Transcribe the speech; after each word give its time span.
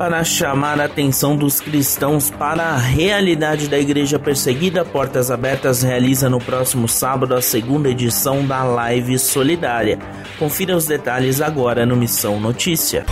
para 0.00 0.24
chamar 0.24 0.80
a 0.80 0.86
atenção 0.86 1.36
dos 1.36 1.60
cristãos 1.60 2.30
para 2.30 2.62
a 2.68 2.76
realidade 2.78 3.68
da 3.68 3.78
igreja 3.78 4.18
perseguida, 4.18 4.82
Portas 4.82 5.30
Abertas 5.30 5.82
realiza 5.82 6.26
no 6.30 6.40
próximo 6.40 6.88
sábado 6.88 7.34
a 7.34 7.42
segunda 7.42 7.90
edição 7.90 8.46
da 8.46 8.64
Live 8.64 9.18
Solidária. 9.18 9.98
Confira 10.38 10.74
os 10.74 10.86
detalhes 10.86 11.42
agora 11.42 11.84
no 11.84 11.96
Missão 11.96 12.40
Notícia. 12.40 13.04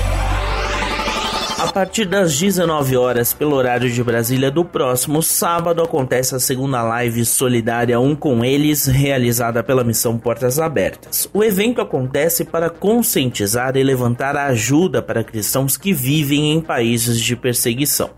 A 1.59 1.73
partir 1.73 2.05
das 2.05 2.39
19 2.39 2.97
horas, 2.97 3.33
pelo 3.33 3.57
horário 3.57 3.91
de 3.91 4.05
Brasília 4.05 4.49
do 4.49 4.65
próximo 4.65 5.21
sábado, 5.21 5.83
acontece 5.83 6.33
a 6.37 6.39
segunda 6.39 6.85
live 6.85 7.25
solidária 7.25 7.99
Um 7.99 8.15
com 8.15 8.45
Eles, 8.45 8.87
realizada 8.87 9.61
pela 9.61 9.83
Missão 9.83 10.17
Portas 10.17 10.61
Abertas. 10.61 11.29
O 11.35 11.43
evento 11.43 11.81
acontece 11.81 12.45
para 12.45 12.71
conscientizar 12.71 13.77
e 13.77 13.83
levantar 13.83 14.37
a 14.37 14.47
ajuda 14.47 15.03
para 15.03 15.25
cristãos 15.25 15.77
que 15.77 15.93
vivem 15.93 16.53
em 16.53 16.61
países 16.61 17.21
de 17.21 17.35
perseguição. 17.35 18.11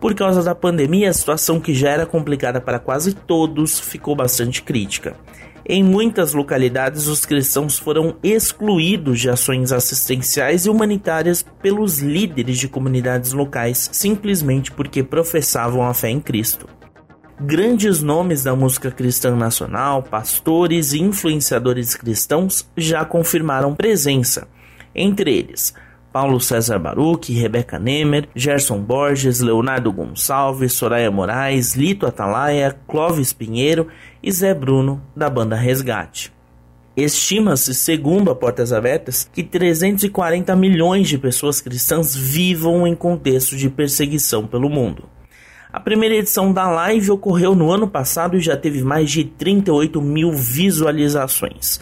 Por 0.00 0.14
causa 0.14 0.42
da 0.42 0.54
pandemia, 0.54 1.10
a 1.10 1.12
situação 1.12 1.60
que 1.60 1.74
já 1.74 1.90
era 1.90 2.06
complicada 2.06 2.58
para 2.58 2.78
quase 2.78 3.12
todos 3.12 3.78
ficou 3.78 4.16
bastante 4.16 4.62
crítica. 4.62 5.14
Em 5.68 5.84
muitas 5.84 6.32
localidades, 6.32 7.06
os 7.06 7.26
cristãos 7.26 7.78
foram 7.78 8.16
excluídos 8.22 9.20
de 9.20 9.28
ações 9.28 9.72
assistenciais 9.72 10.64
e 10.64 10.70
humanitárias 10.70 11.44
pelos 11.62 11.98
líderes 11.98 12.58
de 12.58 12.66
comunidades 12.66 13.34
locais, 13.34 13.90
simplesmente 13.92 14.72
porque 14.72 15.02
professavam 15.02 15.86
a 15.86 15.92
fé 15.92 16.08
em 16.08 16.18
Cristo. 16.18 16.66
Grandes 17.38 18.02
nomes 18.02 18.42
da 18.42 18.56
música 18.56 18.90
cristã 18.90 19.36
nacional, 19.36 20.02
pastores 20.02 20.94
e 20.94 21.00
influenciadores 21.00 21.94
cristãos 21.94 22.66
já 22.74 23.04
confirmaram 23.04 23.74
presença, 23.74 24.48
entre 24.94 25.30
eles 25.30 25.74
Paulo 26.12 26.40
César 26.40 26.78
Baruch, 26.78 27.32
Rebeca 27.32 27.78
Nemer, 27.78 28.28
Gerson 28.34 28.80
Borges, 28.80 29.40
Leonardo 29.40 29.92
Gonçalves, 29.92 30.72
Soraya 30.72 31.10
Moraes, 31.10 31.74
Lito 31.74 32.06
Atalaia, 32.06 32.76
Clóvis 32.88 33.32
Pinheiro 33.32 33.86
e 34.22 34.32
Zé 34.32 34.52
Bruno, 34.52 35.00
da 35.14 35.30
banda 35.30 35.54
Resgate. 35.54 36.32
Estima-se, 36.96 37.72
segundo 37.72 38.30
a 38.30 38.34
Portas 38.34 38.72
Abertas, 38.72 39.30
que 39.32 39.44
340 39.44 40.54
milhões 40.56 41.08
de 41.08 41.16
pessoas 41.16 41.60
cristãs 41.60 42.14
vivam 42.14 42.86
em 42.86 42.94
contexto 42.94 43.56
de 43.56 43.70
perseguição 43.70 44.46
pelo 44.46 44.68
mundo. 44.68 45.08
A 45.72 45.78
primeira 45.78 46.16
edição 46.16 46.52
da 46.52 46.68
live 46.68 47.12
ocorreu 47.12 47.54
no 47.54 47.70
ano 47.70 47.86
passado 47.86 48.36
e 48.36 48.40
já 48.40 48.56
teve 48.56 48.82
mais 48.82 49.08
de 49.08 49.22
38 49.22 50.02
mil 50.02 50.32
visualizações. 50.32 51.80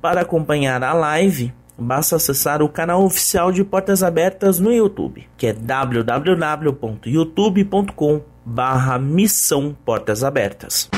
Para 0.00 0.22
acompanhar 0.22 0.82
a 0.82 0.94
live, 0.94 1.52
basta 1.78 2.16
acessar 2.16 2.62
o 2.62 2.68
canal 2.68 3.04
oficial 3.04 3.52
de 3.52 3.62
Portas 3.64 4.02
Abertas 4.02 4.58
no 4.58 4.72
YouTube, 4.72 5.28
que 5.36 5.48
é 5.48 5.52
www.youtube.com 5.52 8.22
barra 8.44 8.98
Missão 8.98 9.76
Portas 9.84 10.22
Abertas. 10.22 10.88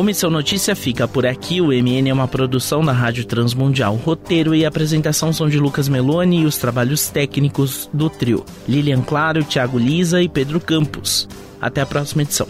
O 0.00 0.02
Missão 0.02 0.30
Notícia 0.30 0.74
fica 0.74 1.06
por 1.06 1.26
aqui. 1.26 1.60
O 1.60 1.66
MN 1.66 2.08
é 2.08 2.12
uma 2.12 2.26
produção 2.26 2.82
da 2.82 2.90
Rádio 2.90 3.26
Transmundial. 3.26 3.96
Roteiro 3.96 4.54
e 4.54 4.64
apresentação 4.64 5.30
são 5.30 5.46
de 5.46 5.58
Lucas 5.58 5.90
Meloni 5.90 6.40
e 6.40 6.46
os 6.46 6.56
trabalhos 6.56 7.10
técnicos 7.10 7.86
do 7.92 8.08
trio. 8.08 8.42
Lilian 8.66 9.02
Claro, 9.02 9.44
Thiago 9.44 9.78
Lisa 9.78 10.22
e 10.22 10.28
Pedro 10.28 10.58
Campos. 10.58 11.28
Até 11.60 11.82
a 11.82 11.86
próxima 11.86 12.22
edição. 12.22 12.46